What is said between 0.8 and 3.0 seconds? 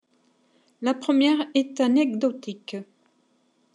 La première est anecdotique.